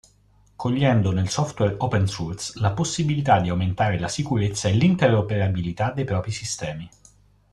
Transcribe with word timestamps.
Cogliendo 0.55 1.11
nel 1.11 1.29
software 1.29 1.75
open 1.77 2.07
source 2.07 2.59
la 2.59 2.71
possibilità 2.71 3.39
di 3.39 3.49
aumentare 3.49 3.99
la 3.99 4.07
sicurezza 4.07 4.67
e 4.67 4.71
l'interoperabilità 4.73 5.91
dei 5.91 6.05
propri 6.05 6.31
sistemi. 6.31 6.89